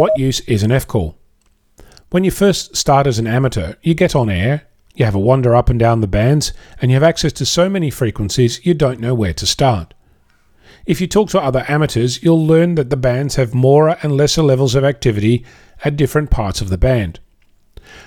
[0.00, 1.18] What use is an F call?
[2.08, 4.62] When you first start as an amateur, you get on air,
[4.94, 7.68] you have a wander up and down the bands, and you have access to so
[7.68, 9.92] many frequencies you don't know where to start.
[10.86, 14.40] If you talk to other amateurs, you'll learn that the bands have more and lesser
[14.40, 15.44] levels of activity
[15.84, 17.20] at different parts of the band.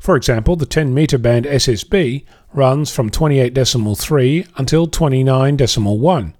[0.00, 6.34] For example, the 10 meter band SSB runs from 28.3 until 29.1,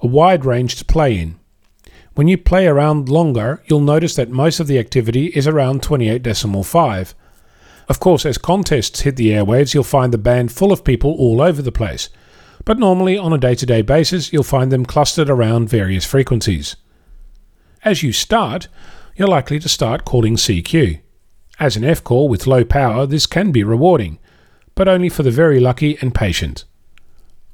[0.00, 1.39] a wide range to play in.
[2.14, 7.14] When you play around longer, you'll notice that most of the activity is around 28.5.
[7.88, 11.40] Of course, as contests hit the airwaves, you'll find the band full of people all
[11.40, 12.08] over the place,
[12.64, 16.76] but normally on a day to day basis, you'll find them clustered around various frequencies.
[17.84, 18.68] As you start,
[19.16, 21.00] you're likely to start calling CQ.
[21.58, 24.18] As an F call with low power, this can be rewarding,
[24.74, 26.64] but only for the very lucky and patient.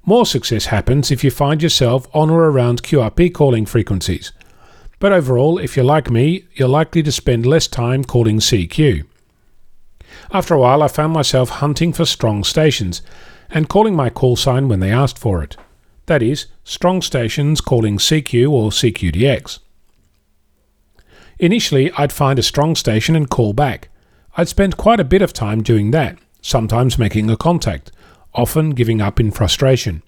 [0.05, 4.33] More success happens if you find yourself on or around QRP calling frequencies.
[4.99, 9.05] But overall, if you're like me, you're likely to spend less time calling CQ.
[10.33, 13.03] After a while, I found myself hunting for strong stations
[13.51, 15.57] and calling my call sign when they asked for it.
[16.07, 19.59] That is, strong stations calling CQ or CQDX.
[21.39, 23.91] Initially, I'd find a strong station and call back.
[24.37, 27.93] I'd spend quite a bit of time doing that, sometimes making a contact,
[28.35, 30.03] often giving up in frustration.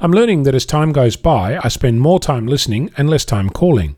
[0.00, 3.50] I'm learning that as time goes by, I spend more time listening and less time
[3.50, 3.96] calling.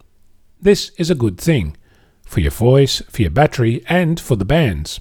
[0.61, 1.77] This is a good thing
[2.25, 5.01] for your voice, for your battery, and for the bands.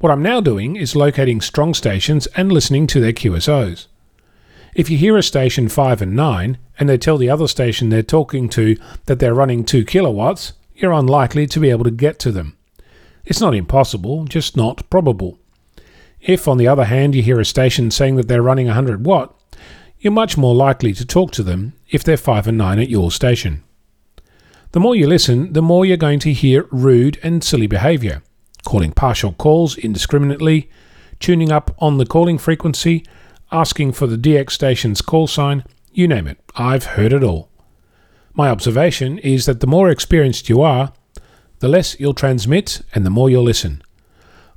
[0.00, 3.86] What I'm now doing is locating strong stations and listening to their QSOs.
[4.74, 8.02] If you hear a station 5 and 9 and they tell the other station they're
[8.02, 12.32] talking to that they're running 2 kilowatts, you're unlikely to be able to get to
[12.32, 12.56] them.
[13.24, 15.38] It's not impossible, just not probable.
[16.20, 19.37] If, on the other hand, you hear a station saying that they're running 100 watt,
[20.00, 23.10] you're much more likely to talk to them if they're 5 and 9 at your
[23.10, 23.64] station.
[24.72, 28.22] The more you listen, the more you're going to hear rude and silly behaviour,
[28.66, 30.70] calling partial calls indiscriminately,
[31.20, 33.04] tuning up on the calling frequency,
[33.50, 37.48] asking for the DX station's call sign, you name it, I've heard it all.
[38.34, 40.92] My observation is that the more experienced you are,
[41.58, 43.82] the less you'll transmit and the more you'll listen.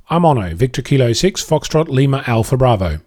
[0.08, 3.00] I'm Onno, Victor Kilo 6, Foxtrot Lima Alpha Bravo.